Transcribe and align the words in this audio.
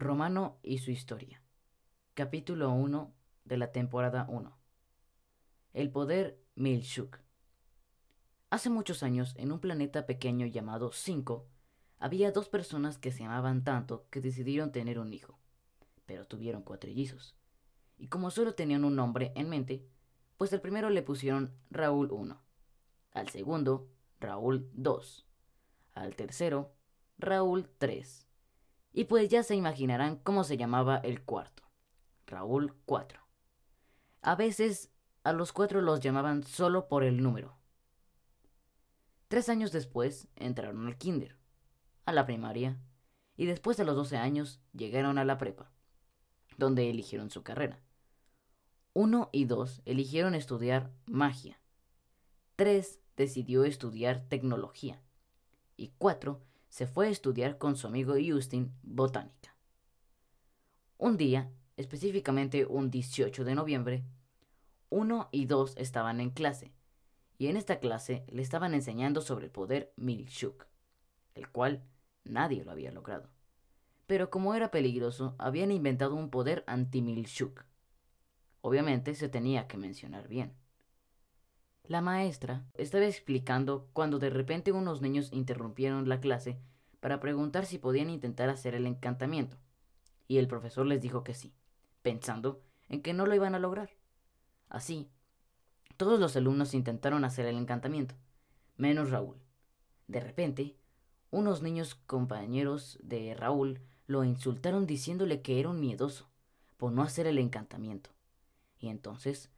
Romano 0.00 0.60
y 0.62 0.78
su 0.78 0.92
historia. 0.92 1.42
Capítulo 2.14 2.70
1 2.70 3.12
de 3.44 3.56
la 3.56 3.72
temporada 3.72 4.26
1. 4.28 4.56
El 5.72 5.90
poder 5.90 6.40
Milshuk. 6.54 7.18
Hace 8.48 8.70
muchos 8.70 9.02
años, 9.02 9.34
en 9.36 9.50
un 9.50 9.58
planeta 9.58 10.06
pequeño 10.06 10.46
llamado 10.46 10.92
Cinco, 10.92 11.48
había 11.98 12.30
dos 12.30 12.48
personas 12.48 12.96
que 12.96 13.10
se 13.10 13.24
amaban 13.24 13.64
tanto 13.64 14.06
que 14.10 14.20
decidieron 14.20 14.70
tener 14.70 15.00
un 15.00 15.12
hijo, 15.12 15.40
pero 16.06 16.28
tuvieron 16.28 16.62
cuatrillizos. 16.62 17.34
Y 17.96 18.06
como 18.06 18.30
solo 18.30 18.54
tenían 18.54 18.84
un 18.84 18.94
nombre 18.94 19.32
en 19.34 19.48
mente, 19.48 19.84
pues 20.36 20.52
al 20.52 20.60
primero 20.60 20.90
le 20.90 21.02
pusieron 21.02 21.52
Raúl 21.70 22.12
1, 22.12 22.40
al 23.10 23.28
segundo 23.30 23.90
Raúl 24.20 24.70
2, 24.74 25.26
al 25.94 26.14
tercero 26.14 26.72
Raúl 27.18 27.68
3 27.78 28.27
y 28.98 29.04
pues 29.04 29.28
ya 29.28 29.44
se 29.44 29.54
imaginarán 29.54 30.16
cómo 30.16 30.42
se 30.42 30.56
llamaba 30.56 30.96
el 30.96 31.22
cuarto. 31.22 31.62
Raúl 32.26 32.74
4. 32.84 33.20
A 34.22 34.34
veces 34.34 34.90
a 35.22 35.32
los 35.32 35.52
cuatro 35.52 35.80
los 35.82 36.00
llamaban 36.00 36.42
solo 36.42 36.88
por 36.88 37.04
el 37.04 37.22
número. 37.22 37.56
Tres 39.28 39.48
años 39.48 39.70
después 39.70 40.26
entraron 40.34 40.84
al 40.84 40.98
kinder, 40.98 41.36
a 42.06 42.12
la 42.12 42.26
primaria, 42.26 42.76
y 43.36 43.46
después 43.46 43.76
de 43.76 43.84
los 43.84 43.94
12 43.94 44.16
años 44.16 44.60
llegaron 44.72 45.16
a 45.18 45.24
la 45.24 45.38
prepa, 45.38 45.70
donde 46.56 46.90
eligieron 46.90 47.30
su 47.30 47.44
carrera. 47.44 47.80
Uno 48.94 49.28
y 49.30 49.44
dos 49.44 49.80
eligieron 49.84 50.34
estudiar 50.34 50.90
magia. 51.06 51.60
Tres 52.56 52.98
decidió 53.16 53.62
estudiar 53.62 54.24
tecnología. 54.28 55.00
Y 55.76 55.92
cuatro 55.98 56.42
se 56.68 56.86
fue 56.86 57.08
a 57.08 57.10
estudiar 57.10 57.58
con 57.58 57.76
su 57.76 57.86
amigo 57.86 58.14
Justin 58.24 58.72
botánica. 58.82 59.54
Un 60.96 61.16
día, 61.16 61.50
específicamente 61.76 62.66
un 62.66 62.90
18 62.90 63.44
de 63.44 63.54
noviembre, 63.54 64.04
uno 64.90 65.28
y 65.30 65.46
dos 65.46 65.74
estaban 65.76 66.20
en 66.20 66.30
clase, 66.30 66.72
y 67.38 67.46
en 67.46 67.56
esta 67.56 67.78
clase 67.78 68.24
le 68.28 68.42
estaban 68.42 68.74
enseñando 68.74 69.20
sobre 69.20 69.46
el 69.46 69.52
poder 69.52 69.92
Milshuk, 69.96 70.66
el 71.34 71.48
cual 71.50 71.84
nadie 72.24 72.64
lo 72.64 72.72
había 72.72 72.90
logrado. 72.90 73.30
Pero 74.06 74.30
como 74.30 74.54
era 74.54 74.70
peligroso, 74.70 75.36
habían 75.38 75.70
inventado 75.70 76.14
un 76.14 76.30
poder 76.30 76.64
anti-Milshuk. 76.66 77.64
Obviamente 78.60 79.14
se 79.14 79.28
tenía 79.28 79.68
que 79.68 79.76
mencionar 79.76 80.26
bien. 80.28 80.54
La 81.84 82.00
maestra 82.00 82.66
estaba 82.74 83.06
explicando 83.06 83.88
cuando 83.92 84.18
de 84.18 84.30
repente 84.30 84.72
unos 84.72 85.00
niños 85.00 85.32
interrumpieron 85.32 86.08
la 86.08 86.20
clase 86.20 86.58
para 87.00 87.20
preguntar 87.20 87.64
si 87.64 87.78
podían 87.78 88.10
intentar 88.10 88.50
hacer 88.50 88.74
el 88.74 88.86
encantamiento, 88.86 89.56
y 90.26 90.38
el 90.38 90.48
profesor 90.48 90.86
les 90.86 91.00
dijo 91.00 91.24
que 91.24 91.34
sí, 91.34 91.54
pensando 92.02 92.60
en 92.88 93.02
que 93.02 93.14
no 93.14 93.26
lo 93.26 93.34
iban 93.34 93.54
a 93.54 93.58
lograr. 93.58 93.90
Así, 94.68 95.08
todos 95.96 96.20
los 96.20 96.36
alumnos 96.36 96.74
intentaron 96.74 97.24
hacer 97.24 97.46
el 97.46 97.56
encantamiento, 97.56 98.14
menos 98.76 99.10
Raúl. 99.10 99.36
De 100.06 100.20
repente, 100.20 100.76
unos 101.30 101.62
niños 101.62 101.94
compañeros 101.94 102.98
de 103.02 103.34
Raúl 103.34 103.80
lo 104.06 104.24
insultaron 104.24 104.86
diciéndole 104.86 105.42
que 105.42 105.60
era 105.60 105.68
un 105.68 105.80
miedoso 105.80 106.28
por 106.76 106.92
no 106.92 107.02
hacer 107.02 107.26
el 107.26 107.38
encantamiento. 107.38 108.10
Y 108.78 108.88
entonces, 108.88 109.50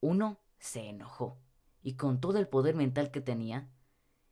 uno 0.00 0.38
se 0.58 0.88
enojó 0.88 1.38
y 1.86 1.94
con 1.94 2.20
todo 2.20 2.38
el 2.40 2.48
poder 2.48 2.74
mental 2.74 3.12
que 3.12 3.20
tenía, 3.20 3.70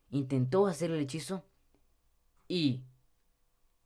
intentó 0.09 0.67
hacer 0.67 0.91
el 0.91 0.99
hechizo 0.99 1.45
y... 2.49 2.83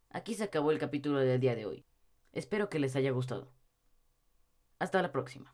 Aquí 0.10 0.34
se 0.34 0.46
acabó 0.46 0.72
el 0.72 0.80
capítulo 0.80 1.20
del 1.20 1.40
día 1.40 1.54
de 1.54 1.68
hoy. 1.68 1.86
Espero 2.34 2.68
que 2.68 2.80
les 2.80 2.96
haya 2.96 3.12
gustado. 3.12 3.52
Hasta 4.80 5.04
la 5.04 5.12
próxima. 5.12 5.46